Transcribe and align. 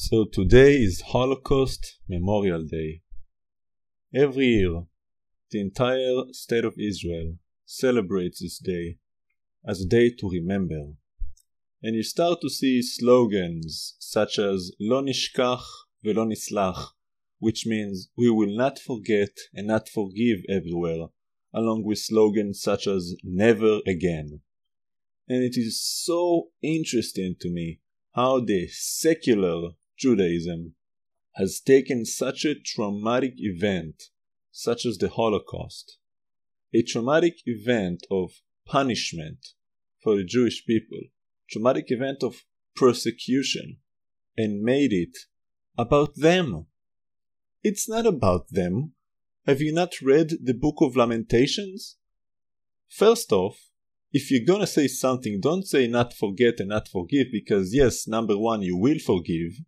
So 0.00 0.26
today 0.32 0.76
is 0.76 1.00
Holocaust 1.00 1.98
Memorial 2.08 2.62
Day. 2.62 3.02
Every 4.14 4.46
year, 4.46 4.84
the 5.50 5.60
entire 5.60 6.22
state 6.30 6.64
of 6.64 6.78
Israel 6.78 7.34
celebrates 7.66 8.40
this 8.40 8.58
day 8.60 8.98
as 9.66 9.80
a 9.80 9.88
day 9.88 10.10
to 10.10 10.30
remember. 10.30 10.92
And 11.82 11.96
you 11.96 12.04
start 12.04 12.40
to 12.42 12.48
see 12.48 12.80
slogans 12.80 13.96
such 13.98 14.38
as 14.38 14.70
Lo 14.78 15.02
nishkach 15.02 15.64
velo 16.04 16.24
nislach, 16.24 16.90
which 17.40 17.66
means 17.66 18.08
we 18.16 18.30
will 18.30 18.56
not 18.56 18.78
forget 18.78 19.36
and 19.52 19.66
not 19.66 19.88
forgive 19.88 20.38
everywhere, 20.48 21.08
along 21.52 21.82
with 21.84 21.98
slogans 21.98 22.62
such 22.62 22.86
as 22.86 23.16
Never 23.24 23.80
again. 23.84 24.42
And 25.28 25.42
it 25.42 25.58
is 25.58 25.82
so 25.82 26.50
interesting 26.62 27.34
to 27.40 27.50
me 27.50 27.80
how 28.14 28.38
the 28.38 28.68
secular 28.68 29.70
Judaism 29.98 30.74
has 31.34 31.60
taken 31.60 32.04
such 32.04 32.44
a 32.44 32.54
traumatic 32.54 33.34
event, 33.36 34.04
such 34.52 34.86
as 34.86 34.98
the 34.98 35.08
Holocaust, 35.08 35.98
a 36.72 36.82
traumatic 36.82 37.38
event 37.46 38.06
of 38.10 38.30
punishment 38.66 39.48
for 40.02 40.16
the 40.16 40.24
Jewish 40.24 40.64
people, 40.64 41.00
traumatic 41.50 41.86
event 41.88 42.22
of 42.22 42.44
persecution, 42.76 43.78
and 44.36 44.62
made 44.62 44.92
it 44.92 45.16
about 45.76 46.14
them. 46.16 46.66
It's 47.62 47.88
not 47.88 48.06
about 48.06 48.50
them. 48.50 48.92
Have 49.46 49.60
you 49.60 49.72
not 49.72 50.00
read 50.00 50.34
the 50.42 50.54
Book 50.54 50.76
of 50.80 50.96
Lamentations? 50.96 51.96
First 52.88 53.32
off, 53.32 53.70
if 54.12 54.30
you're 54.30 54.46
gonna 54.46 54.66
say 54.66 54.86
something, 54.86 55.40
don't 55.40 55.66
say 55.66 55.86
not 55.86 56.14
forget 56.14 56.60
and 56.60 56.68
not 56.68 56.88
forgive 56.88 57.26
because, 57.32 57.74
yes, 57.74 58.06
number 58.06 58.38
one, 58.38 58.62
you 58.62 58.76
will 58.76 58.98
forgive, 58.98 59.60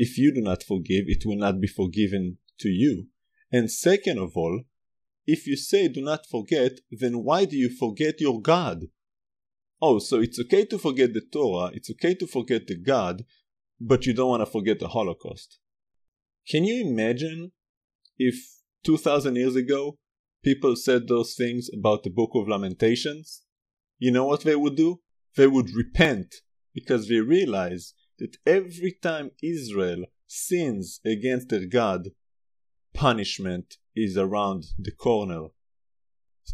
if 0.00 0.16
you 0.16 0.32
do 0.32 0.40
not 0.40 0.62
forgive, 0.62 1.04
it 1.08 1.26
will 1.26 1.36
not 1.36 1.60
be 1.60 1.66
forgiven 1.66 2.38
to 2.58 2.70
you. 2.70 3.08
And 3.52 3.70
second 3.70 4.18
of 4.18 4.34
all, 4.34 4.62
if 5.26 5.46
you 5.46 5.56
say 5.58 5.88
do 5.88 6.00
not 6.00 6.24
forget, 6.24 6.72
then 6.90 7.22
why 7.22 7.44
do 7.44 7.54
you 7.54 7.68
forget 7.68 8.18
your 8.18 8.40
God? 8.40 8.86
Oh, 9.82 9.98
so 9.98 10.18
it's 10.22 10.40
okay 10.40 10.64
to 10.64 10.78
forget 10.78 11.12
the 11.12 11.20
Torah, 11.20 11.70
it's 11.74 11.90
okay 11.90 12.14
to 12.14 12.26
forget 12.26 12.66
the 12.66 12.78
God, 12.78 13.26
but 13.78 14.06
you 14.06 14.14
don't 14.14 14.30
want 14.30 14.40
to 14.40 14.50
forget 14.50 14.78
the 14.78 14.88
Holocaust. 14.88 15.58
Can 16.48 16.64
you 16.64 16.80
imagine 16.80 17.52
if 18.16 18.36
2000 18.84 19.36
years 19.36 19.54
ago 19.54 19.98
people 20.42 20.76
said 20.76 21.08
those 21.08 21.34
things 21.34 21.68
about 21.78 22.04
the 22.04 22.10
Book 22.10 22.30
of 22.34 22.48
Lamentations? 22.48 23.42
You 23.98 24.12
know 24.12 24.24
what 24.24 24.44
they 24.44 24.56
would 24.56 24.76
do? 24.76 25.02
They 25.36 25.46
would 25.46 25.74
repent 25.74 26.36
because 26.72 27.06
they 27.06 27.20
realize 27.20 27.92
that 28.20 28.36
every 28.46 28.92
time 28.92 29.32
Israel 29.42 30.04
sins 30.26 31.00
against 31.04 31.48
their 31.48 31.66
God, 31.66 32.10
punishment 32.94 33.78
is 33.96 34.16
around 34.16 34.66
the 34.78 34.92
corner. 34.92 35.48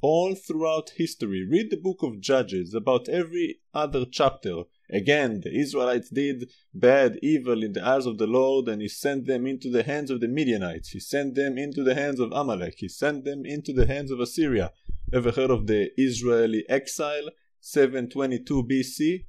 All 0.00 0.34
throughout 0.34 0.92
history, 0.96 1.46
read 1.48 1.70
the 1.70 1.76
book 1.76 2.02
of 2.02 2.20
Judges 2.20 2.74
about 2.74 3.08
every 3.08 3.60
other 3.72 4.04
chapter. 4.04 4.64
Again, 4.90 5.40
the 5.42 5.54
Israelites 5.54 6.10
did 6.10 6.50
bad, 6.74 7.18
evil 7.22 7.62
in 7.62 7.72
the 7.72 7.86
eyes 7.86 8.06
of 8.06 8.18
the 8.18 8.26
Lord, 8.26 8.68
and 8.68 8.82
He 8.82 8.88
sent 8.88 9.26
them 9.26 9.46
into 9.46 9.70
the 9.70 9.82
hands 9.82 10.10
of 10.10 10.20
the 10.20 10.28
Midianites. 10.28 10.90
He 10.90 11.00
sent 11.00 11.34
them 11.34 11.56
into 11.56 11.82
the 11.84 11.94
hands 11.94 12.20
of 12.20 12.32
Amalek. 12.32 12.76
He 12.78 12.88
sent 12.88 13.24
them 13.24 13.44
into 13.44 13.72
the 13.72 13.86
hands 13.86 14.10
of 14.10 14.20
Assyria. 14.20 14.72
Ever 15.12 15.30
heard 15.30 15.50
of 15.50 15.66
the 15.66 15.90
Israeli 15.96 16.64
exile, 16.68 17.28
722 17.60 18.64
BC? 18.64 19.24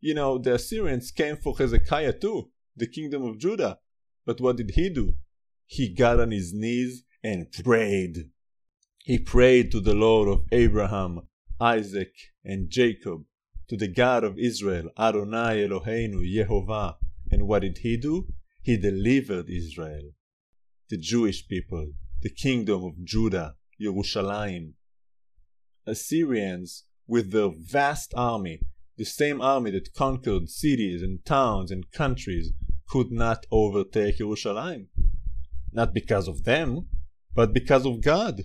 You 0.00 0.14
know, 0.14 0.38
the 0.38 0.54
Assyrians 0.54 1.10
came 1.10 1.36
for 1.36 1.56
Hezekiah 1.56 2.14
too, 2.14 2.50
the 2.74 2.86
kingdom 2.86 3.22
of 3.22 3.38
Judah. 3.38 3.78
But 4.24 4.40
what 4.40 4.56
did 4.56 4.72
he 4.74 4.88
do? 4.88 5.14
He 5.66 5.92
got 5.92 6.18
on 6.18 6.30
his 6.30 6.52
knees 6.54 7.04
and 7.22 7.52
prayed. 7.52 8.30
He 8.98 9.18
prayed 9.18 9.70
to 9.72 9.80
the 9.80 9.94
Lord 9.94 10.28
of 10.28 10.44
Abraham, 10.52 11.28
Isaac, 11.60 12.12
and 12.44 12.70
Jacob, 12.70 13.24
to 13.68 13.76
the 13.76 13.88
God 13.88 14.24
of 14.24 14.38
Israel, 14.38 14.90
Adonai 14.98 15.66
Eloheinu, 15.66 16.22
Yehovah. 16.22 16.96
And 17.30 17.46
what 17.46 17.62
did 17.62 17.78
he 17.78 17.96
do? 17.96 18.32
He 18.62 18.76
delivered 18.76 19.48
Israel, 19.48 20.12
the 20.88 20.98
Jewish 20.98 21.46
people, 21.46 21.92
the 22.22 22.30
kingdom 22.30 22.84
of 22.84 23.04
Judah, 23.04 23.54
Jerusalem. 23.80 24.74
Assyrians, 25.86 26.84
with 27.06 27.32
their 27.32 27.50
vast 27.56 28.12
army, 28.16 28.60
the 29.00 29.06
same 29.06 29.40
army 29.40 29.70
that 29.70 29.94
conquered 29.94 30.50
cities 30.50 31.00
and 31.00 31.24
towns 31.24 31.70
and 31.70 31.90
countries 31.90 32.52
could 32.86 33.10
not 33.10 33.46
overtake 33.50 34.18
Jerusalem. 34.18 34.88
Not 35.72 35.94
because 35.94 36.28
of 36.28 36.44
them, 36.44 36.86
but 37.34 37.54
because 37.54 37.86
of 37.86 38.02
God. 38.02 38.42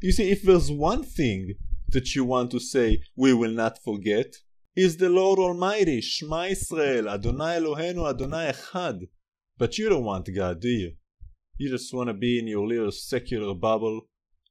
You 0.00 0.10
see, 0.10 0.32
if 0.32 0.42
there's 0.42 0.72
one 0.72 1.04
thing 1.04 1.54
that 1.90 2.12
you 2.16 2.24
want 2.24 2.50
to 2.50 2.58
say 2.58 3.02
we 3.14 3.32
will 3.32 3.52
not 3.52 3.78
forget, 3.84 4.34
is 4.74 4.96
the 4.96 5.08
Lord 5.08 5.38
Almighty, 5.38 6.00
Shema 6.00 6.46
Israel, 6.46 7.08
Adonai 7.08 7.60
Eloheinu, 7.60 8.10
Adonai 8.10 8.50
Echad. 8.50 9.02
But 9.56 9.78
you 9.78 9.88
don't 9.88 10.02
want 10.02 10.28
God, 10.34 10.60
do 10.60 10.68
you? 10.68 10.94
You 11.56 11.70
just 11.70 11.94
want 11.94 12.08
to 12.08 12.14
be 12.14 12.40
in 12.40 12.48
your 12.48 12.66
little 12.66 12.90
secular 12.90 13.54
bubble, 13.54 14.08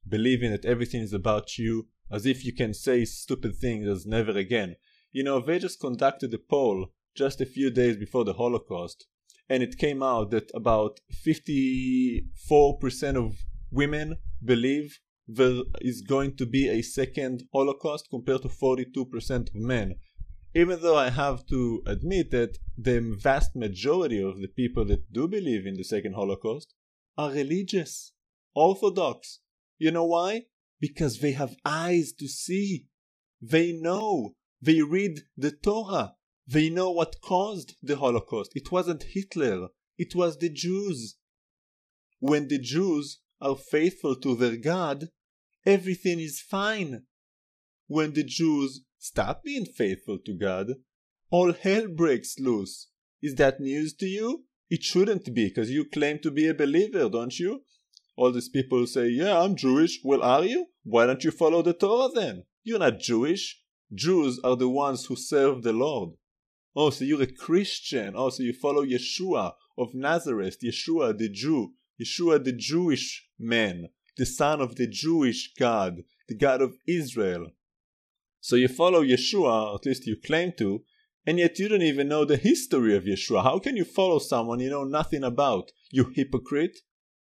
believing 0.08 0.50
that 0.52 0.64
everything 0.64 1.02
is 1.02 1.12
about 1.12 1.58
you, 1.58 1.88
as 2.10 2.26
if 2.26 2.44
you 2.44 2.52
can 2.52 2.74
say 2.74 3.04
stupid 3.04 3.56
things 3.56 3.86
as 3.86 4.06
never 4.06 4.32
again. 4.32 4.76
You 5.12 5.24
know, 5.24 5.40
they 5.40 5.58
just 5.58 5.80
conducted 5.80 6.32
a 6.34 6.38
poll 6.38 6.88
just 7.14 7.40
a 7.40 7.46
few 7.46 7.70
days 7.70 7.96
before 7.96 8.24
the 8.24 8.34
Holocaust, 8.34 9.06
and 9.48 9.62
it 9.62 9.78
came 9.78 10.02
out 10.02 10.30
that 10.30 10.50
about 10.54 11.00
54% 11.26 13.16
of 13.16 13.44
women 13.70 14.18
believe 14.44 15.00
there 15.26 15.62
is 15.80 16.02
going 16.02 16.36
to 16.36 16.46
be 16.46 16.68
a 16.68 16.82
second 16.82 17.44
Holocaust 17.52 18.08
compared 18.10 18.42
to 18.42 18.48
42% 18.48 19.48
of 19.48 19.54
men. 19.54 19.96
Even 20.54 20.80
though 20.82 20.96
I 20.96 21.10
have 21.10 21.46
to 21.46 21.82
admit 21.86 22.32
that 22.32 22.58
the 22.76 23.00
vast 23.00 23.54
majority 23.54 24.20
of 24.20 24.40
the 24.40 24.48
people 24.48 24.84
that 24.86 25.12
do 25.12 25.28
believe 25.28 25.66
in 25.66 25.74
the 25.76 25.84
second 25.84 26.14
Holocaust 26.14 26.74
are 27.16 27.30
religious, 27.30 28.12
Orthodox. 28.54 29.40
You 29.78 29.92
know 29.92 30.06
why? 30.06 30.46
Because 30.80 31.20
they 31.20 31.32
have 31.32 31.54
eyes 31.64 32.12
to 32.18 32.26
see. 32.26 32.86
They 33.40 33.72
know. 33.72 34.34
They 34.60 34.82
read 34.82 35.20
the 35.36 35.52
Torah. 35.52 36.14
They 36.46 36.68
know 36.68 36.90
what 36.90 37.20
caused 37.22 37.76
the 37.82 37.96
Holocaust. 37.96 38.52
It 38.54 38.72
wasn't 38.72 39.04
Hitler, 39.14 39.68
it 39.96 40.14
was 40.14 40.38
the 40.38 40.50
Jews. 40.50 41.16
When 42.18 42.48
the 42.48 42.58
Jews 42.58 43.20
are 43.40 43.56
faithful 43.56 44.16
to 44.16 44.34
their 44.34 44.56
God, 44.56 45.08
everything 45.64 46.18
is 46.18 46.40
fine. 46.40 47.04
When 47.86 48.12
the 48.12 48.24
Jews 48.24 48.82
stop 48.98 49.44
being 49.44 49.64
faithful 49.64 50.18
to 50.26 50.34
God, 50.34 50.68
all 51.30 51.52
hell 51.52 51.86
breaks 51.88 52.38
loose. 52.38 52.88
Is 53.22 53.36
that 53.36 53.60
news 53.60 53.94
to 53.94 54.06
you? 54.06 54.44
It 54.68 54.82
shouldn't 54.82 55.32
be, 55.34 55.48
because 55.48 55.70
you 55.70 55.84
claim 55.84 56.18
to 56.20 56.30
be 56.30 56.48
a 56.48 56.54
believer, 56.54 57.08
don't 57.08 57.38
you? 57.38 57.62
All 58.20 58.32
these 58.32 58.50
people 58.50 58.86
say, 58.86 59.08
Yeah, 59.08 59.40
I'm 59.40 59.56
Jewish. 59.56 60.00
Well, 60.04 60.22
are 60.22 60.44
you? 60.44 60.66
Why 60.84 61.06
don't 61.06 61.24
you 61.24 61.30
follow 61.30 61.62
the 61.62 61.72
Torah 61.72 62.10
then? 62.14 62.44
You're 62.62 62.78
not 62.78 62.98
Jewish. 62.98 63.62
Jews 63.94 64.38
are 64.44 64.56
the 64.56 64.68
ones 64.68 65.06
who 65.06 65.16
serve 65.16 65.62
the 65.62 65.72
Lord. 65.72 66.10
Oh, 66.76 66.90
so 66.90 67.06
you're 67.06 67.22
a 67.22 67.26
Christian. 67.26 68.12
Oh, 68.14 68.28
so 68.28 68.42
you 68.42 68.52
follow 68.52 68.84
Yeshua 68.84 69.52
of 69.78 69.94
Nazareth, 69.94 70.58
Yeshua 70.62 71.16
the 71.16 71.30
Jew, 71.30 71.72
Yeshua 71.98 72.44
the 72.44 72.52
Jewish 72.52 73.26
man, 73.38 73.88
the 74.18 74.26
son 74.26 74.60
of 74.60 74.76
the 74.76 74.86
Jewish 74.86 75.54
God, 75.58 76.02
the 76.28 76.36
God 76.36 76.60
of 76.60 76.76
Israel. 76.86 77.46
So 78.42 78.56
you 78.56 78.68
follow 78.68 79.02
Yeshua, 79.02 79.76
at 79.76 79.86
least 79.86 80.06
you 80.06 80.16
claim 80.22 80.52
to, 80.58 80.82
and 81.24 81.38
yet 81.38 81.58
you 81.58 81.70
don't 81.70 81.80
even 81.80 82.08
know 82.08 82.26
the 82.26 82.36
history 82.36 82.94
of 82.94 83.04
Yeshua. 83.04 83.42
How 83.44 83.58
can 83.58 83.78
you 83.78 83.84
follow 83.86 84.18
someone 84.18 84.60
you 84.60 84.68
know 84.68 84.84
nothing 84.84 85.24
about? 85.24 85.72
You 85.90 86.12
hypocrite. 86.14 86.80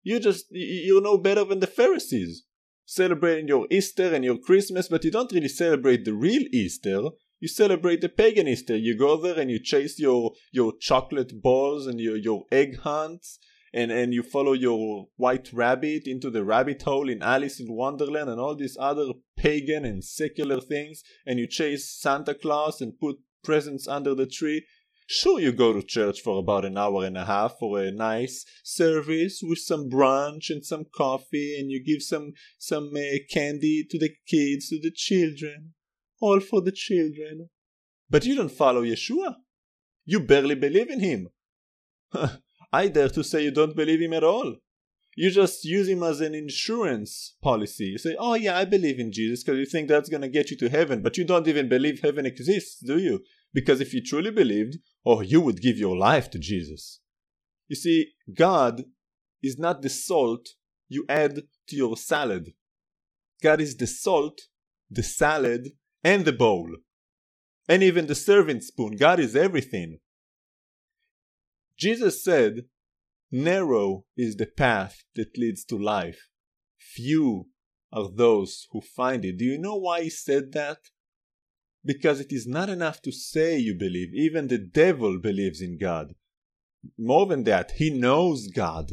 You 0.05 0.21
just, 0.21 0.47
you 0.51 1.01
know 1.01 1.19
better 1.19 1.45
than 1.45 1.59
the 1.59 1.67
Pharisees. 1.67 2.45
Celebrating 2.87 3.49
your 3.49 3.67
Easter 3.71 4.15
and 4.15 4.25
your 4.25 4.39
Christmas, 4.39 4.89
but 4.89 5.03
you 5.03 5.11
don't 5.11 5.33
really 5.33 5.49
celebrate 5.49 6.05
the 6.05 6.13
real 6.13 6.43
Easter. 6.53 7.03
You 7.41 7.49
celebrate 7.49 8.01
the 8.03 8.09
pagan 8.09 8.47
Easter. 8.47 8.77
You 8.77 8.97
go 8.97 9.17
there 9.17 9.39
and 9.39 9.51
you 9.51 9.59
chase 9.59 9.99
your, 9.99 10.33
your 10.53 10.75
chocolate 10.79 11.43
balls 11.43 11.87
and 11.87 11.99
your, 11.99 12.17
your 12.17 12.45
egg 12.53 12.79
hunts 12.81 13.39
and, 13.75 13.91
and 13.91 14.15
you 14.15 14.23
follow 14.23 14.53
your 14.53 15.09
white 15.17 15.53
rabbit 15.53 16.07
into 16.07 16.31
the 16.31 16.45
rabbit 16.45 16.83
hole 16.83 17.09
in 17.09 17.23
Alice 17.23 17.59
in 17.59 17.67
Wonderland 17.69 18.31
and 18.31 18.41
all 18.41 18.55
these 18.55 18.77
other 18.79 19.09
pagan 19.37 19.85
and 19.85 20.05
secular 20.05 20.61
things, 20.61 21.03
and 21.27 21.41
you 21.41 21.49
chase 21.49 21.91
Santa 21.91 22.35
Claus 22.35 22.81
and 22.81 22.99
put 22.99 23.17
presents 23.43 23.89
under 23.89 24.15
the 24.15 24.27
tree. 24.27 24.65
Sure, 25.07 25.39
you 25.39 25.53
go 25.53 25.75
to 25.75 25.83
church 25.83 26.23
for 26.23 26.39
about 26.39 26.65
an 26.65 26.79
hour 26.79 27.05
and 27.05 27.19
a 27.19 27.27
half 27.27 27.57
for 27.59 27.79
a 27.79 27.91
nice 27.91 28.45
service 28.63 29.41
with 29.43 29.59
some 29.59 29.91
brunch 29.91 30.49
and 30.49 30.65
some 30.65 30.87
coffee, 30.97 31.59
and 31.59 31.71
you 31.71 31.85
give 31.85 32.03
some 32.03 32.33
some 32.59 32.91
uh, 32.97 33.19
candy 33.31 33.85
to 33.91 33.99
the 33.99 34.11
kids, 34.27 34.71
to 34.71 34.81
the 34.81 34.91
children, 34.95 35.75
all 36.21 36.41
for 36.41 36.63
the 36.63 36.73
children. 36.73 37.51
But 38.09 38.25
you 38.25 38.35
don't 38.35 38.51
follow 38.51 38.83
Yeshua. 38.83 39.35
You 40.07 40.21
barely 40.21 40.55
believe 40.55 40.89
in 40.89 41.01
him. 41.01 41.29
I 42.73 42.89
dare 42.89 43.11
to 43.11 43.23
say 43.23 43.45
you 43.45 43.51
don't 43.51 43.77
believe 43.77 44.01
him 44.01 44.15
at 44.15 44.25
all. 44.25 44.57
You 45.17 45.31
just 45.31 45.65
use 45.65 45.89
him 45.89 46.03
as 46.03 46.21
an 46.21 46.35
insurance 46.35 47.37
policy. 47.43 47.85
You 47.85 47.99
say, 47.99 48.17
oh 48.19 48.35
yeah, 48.35 48.59
I 48.59 48.65
believe 48.65 48.99
in 48.99 49.13
Jesus 49.13 49.45
because 49.45 49.59
you 49.59 49.67
think 49.67 49.89
that's 49.89 50.09
to 50.09 50.29
get 50.29 50.51
you 50.51 50.57
to 50.57 50.69
heaven, 50.69 51.03
but 51.03 51.17
you 51.17 51.25
don't 51.25 51.47
even 51.47 51.69
believe 51.69 52.01
heaven 52.01 52.27
exists, 52.27 52.81
do 52.85 52.99
you? 52.99 53.21
Because 53.53 53.81
if 53.81 53.95
you 53.95 54.03
truly 54.03 54.33
believed, 54.33 54.79
oh, 55.05 55.21
you 55.21 55.41
would 55.41 55.61
give 55.61 55.79
your 55.79 55.97
life 55.97 56.31
to 56.31 56.39
Jesus. 56.39 57.01
You 57.69 57.77
see, 57.77 58.13
God 58.33 58.85
is 59.43 59.59
not 59.59 59.83
the 59.83 59.89
salt 59.89 60.49
you 60.89 61.05
add 61.09 61.43
to 61.69 61.77
your 61.77 61.97
salad. 61.97 62.53
God 63.43 63.61
is 63.61 63.77
the 63.77 63.87
salt, 63.87 64.43
the 64.91 65.03
salad, 65.03 65.71
and 66.03 66.25
the 66.25 66.33
bowl. 66.33 66.69
And 67.69 67.83
even 67.83 68.07
the 68.07 68.15
serving 68.15 68.61
spoon. 68.61 68.97
God 68.97 69.19
is 69.19 69.35
everything. 69.35 69.99
Jesus 71.79 72.23
said, 72.23 72.67
Narrow 73.31 74.05
is 74.17 74.37
the 74.37 74.47
path 74.47 75.03
that 75.17 75.37
leads 75.37 75.65
to 75.65 75.77
life. 75.77 76.29
Few 76.79 77.49
are 77.93 78.09
those 78.15 78.69
who 78.71 78.81
find 78.81 79.25
it. 79.25 79.39
Do 79.39 79.45
you 79.45 79.59
know 79.59 79.77
why 79.77 80.03
he 80.03 80.11
said 80.11 80.53
that? 80.53 80.79
Because 81.85 82.21
it 82.21 82.33
is 82.33 82.47
not 82.47 82.71
enough 82.71 83.03
to 83.03 83.13
say 83.13 83.59
you 83.59 83.75
believe. 83.75 84.15
Even 84.15 84.49
the 84.49 84.59
devil 84.59 85.19
believes 85.19 85.61
in 85.61 85.79
God. 85.79 86.15
More 86.99 87.27
than 87.27 87.45
that, 87.45 87.73
he 87.73 87.91
knows 87.91 88.49
God. 88.49 88.93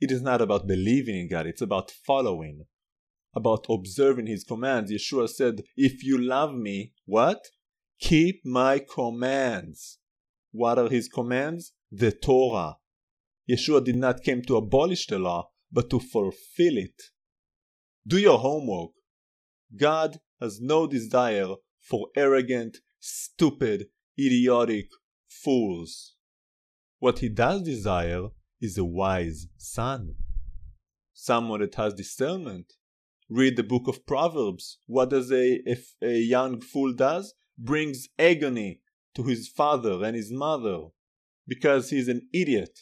It 0.00 0.10
is 0.10 0.22
not 0.22 0.40
about 0.40 0.66
believing 0.66 1.16
in 1.16 1.28
God, 1.28 1.46
it's 1.46 1.62
about 1.62 1.90
following, 1.90 2.66
about 3.34 3.66
observing 3.70 4.26
his 4.26 4.44
commands. 4.44 4.92
Yeshua 4.92 5.28
said, 5.28 5.62
If 5.76 6.04
you 6.04 6.18
love 6.18 6.54
me, 6.54 6.92
what? 7.06 7.40
Keep 8.00 8.44
my 8.44 8.80
commands. 8.80 9.98
What 10.52 10.78
are 10.78 10.88
his 10.88 11.08
commands? 11.08 11.72
The 11.90 12.12
Torah. 12.12 12.76
Yeshua 13.48 13.84
did 13.84 13.96
not 13.96 14.24
come 14.24 14.42
to 14.42 14.56
abolish 14.56 15.06
the 15.06 15.18
law, 15.18 15.50
but 15.70 15.90
to 15.90 16.00
fulfill 16.00 16.76
it. 16.78 17.02
Do 18.06 18.18
your 18.18 18.38
homework. 18.38 18.90
God 19.76 20.20
has 20.40 20.60
no 20.60 20.86
desire 20.86 21.54
for 21.84 22.08
arrogant, 22.16 22.78
stupid, 22.98 23.86
idiotic 24.18 24.88
fools. 25.28 26.14
What 26.98 27.18
he 27.18 27.28
does 27.28 27.62
desire 27.62 28.28
is 28.60 28.78
a 28.78 28.84
wise 28.84 29.46
son. 29.58 30.14
Someone 31.12 31.60
that 31.60 31.74
has 31.74 31.92
discernment. 31.94 32.72
Read 33.28 33.56
the 33.56 33.62
book 33.62 33.86
of 33.86 34.06
Proverbs. 34.06 34.78
What 34.86 35.10
does 35.10 35.30
a, 35.30 35.60
if 35.66 35.94
a 36.02 36.18
young 36.18 36.60
fool 36.60 36.94
does? 36.94 37.34
Brings 37.58 38.08
agony 38.18 38.80
to 39.14 39.24
his 39.24 39.48
father 39.48 40.02
and 40.02 40.16
his 40.16 40.32
mother 40.32 40.86
because 41.46 41.90
he's 41.90 42.08
an 42.08 42.22
idiot. 42.32 42.80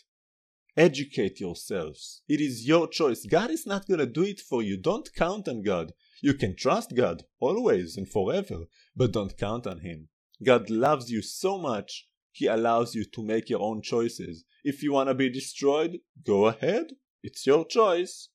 Educate 0.76 1.40
yourselves. 1.40 2.22
It 2.28 2.40
is 2.40 2.66
your 2.66 2.88
choice. 2.88 3.26
God 3.26 3.50
is 3.50 3.66
not 3.66 3.86
going 3.86 4.00
to 4.00 4.06
do 4.06 4.22
it 4.22 4.40
for 4.40 4.62
you. 4.62 4.76
Don't 4.76 5.12
count 5.14 5.48
on 5.48 5.62
God. 5.62 5.92
You 6.22 6.34
can 6.34 6.54
trust 6.56 6.94
God 6.96 7.24
always 7.40 7.96
and 7.96 8.08
forever, 8.08 8.60
but 8.96 9.12
don't 9.12 9.36
count 9.36 9.66
on 9.66 9.80
Him. 9.80 10.08
God 10.42 10.70
loves 10.70 11.10
you 11.10 11.20
so 11.20 11.58
much, 11.58 12.06
He 12.30 12.46
allows 12.46 12.94
you 12.94 13.04
to 13.04 13.22
make 13.22 13.50
your 13.50 13.60
own 13.60 13.82
choices. 13.82 14.44
If 14.62 14.84
you 14.84 14.92
want 14.92 15.08
to 15.08 15.14
be 15.14 15.28
destroyed, 15.28 15.98
go 16.24 16.46
ahead. 16.46 16.92
It's 17.24 17.44
your 17.44 17.66
choice. 17.66 18.28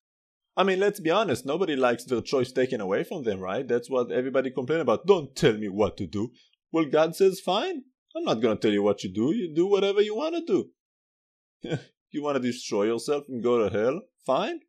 I 0.57 0.63
mean, 0.63 0.81
let's 0.81 0.99
be 0.99 1.11
honest, 1.11 1.45
nobody 1.45 1.77
likes 1.77 2.03
their 2.03 2.19
choice 2.19 2.51
taken 2.51 2.81
away 2.81 3.05
from 3.05 3.23
them, 3.23 3.39
right? 3.39 3.65
That's 3.65 3.89
what 3.89 4.11
everybody 4.11 4.51
complains 4.51 4.81
about. 4.81 5.07
Don't 5.07 5.33
tell 5.35 5.53
me 5.53 5.69
what 5.69 5.95
to 5.97 6.07
do. 6.07 6.31
Well, 6.73 6.85
God 6.85 7.15
says, 7.15 7.39
fine. 7.39 7.83
I'm 8.15 8.25
not 8.25 8.41
going 8.41 8.57
to 8.57 8.61
tell 8.61 8.73
you 8.73 8.83
what 8.83 9.03
you 9.03 9.13
do. 9.13 9.33
You 9.33 9.53
do 9.55 9.67
whatever 9.67 10.01
you 10.01 10.15
want 10.15 10.35
to 10.35 10.43
do. 10.45 11.77
you 12.11 12.21
want 12.21 12.35
to 12.35 12.41
destroy 12.41 12.83
yourself 12.83 13.23
and 13.29 13.41
go 13.41 13.57
to 13.59 13.77
hell? 13.77 14.01
Fine. 14.25 14.59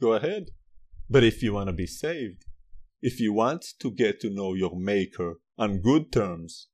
Go 0.00 0.14
ahead. 0.14 0.46
But 1.10 1.24
if 1.24 1.42
you 1.42 1.52
want 1.52 1.68
to 1.68 1.72
be 1.72 1.86
saved, 1.86 2.45
if 3.02 3.20
you 3.20 3.32
want 3.32 3.64
to 3.80 3.90
get 3.90 4.20
to 4.20 4.30
know 4.30 4.54
your 4.54 4.78
Maker 4.78 5.34
on 5.58 5.80
good 5.80 6.12
terms, 6.12 6.68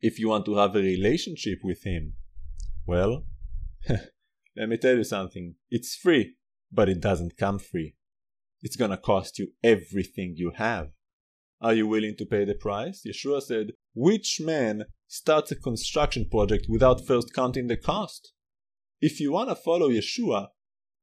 if 0.00 0.18
you 0.18 0.28
want 0.28 0.44
to 0.46 0.56
have 0.56 0.76
a 0.76 0.80
relationship 0.80 1.60
with 1.62 1.84
Him, 1.84 2.14
well, 2.86 3.24
let 3.88 4.68
me 4.68 4.76
tell 4.76 4.96
you 4.96 5.04
something. 5.04 5.54
It's 5.70 5.96
free, 5.96 6.34
but 6.70 6.88
it 6.88 7.00
doesn't 7.00 7.36
come 7.36 7.58
free. 7.58 7.94
It's 8.62 8.76
gonna 8.76 8.96
cost 8.96 9.38
you 9.38 9.52
everything 9.62 10.34
you 10.36 10.52
have. 10.56 10.88
Are 11.60 11.74
you 11.74 11.86
willing 11.86 12.16
to 12.16 12.26
pay 12.26 12.44
the 12.44 12.54
price? 12.54 13.02
Yeshua 13.06 13.42
said, 13.42 13.68
Which 13.94 14.40
man 14.40 14.84
starts 15.06 15.50
a 15.52 15.56
construction 15.56 16.26
project 16.30 16.66
without 16.68 17.06
first 17.06 17.32
counting 17.32 17.68
the 17.68 17.76
cost? 17.76 18.32
If 19.00 19.20
you 19.20 19.32
want 19.32 19.48
to 19.48 19.54
follow 19.54 19.88
Yeshua, 19.88 20.48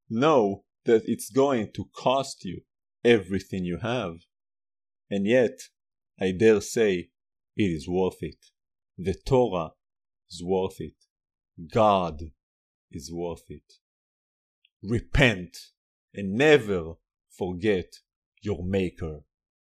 know 0.09 0.63
that 0.85 1.03
it's 1.05 1.29
going 1.29 1.71
to 1.75 1.85
cost 1.95 2.45
you 2.45 2.61
everything 3.03 3.65
you 3.65 3.79
have. 3.81 4.17
And 5.13 5.27
yet, 5.27 5.59
I 6.19 6.31
dare 6.31 6.59
say, 6.59 7.09
it 7.55 7.63
is 7.63 7.87
worth 7.87 8.23
it. 8.23 8.47
The 8.97 9.13
Torah 9.13 9.73
is 10.27 10.43
worth 10.43 10.81
it. 10.81 10.95
God 11.71 12.31
is 12.91 13.11
worth 13.13 13.43
it. 13.47 13.73
Repent 14.81 15.55
and 16.15 16.33
never 16.33 16.93
forget 17.29 17.99
your 18.41 18.65
Maker. 18.65 19.19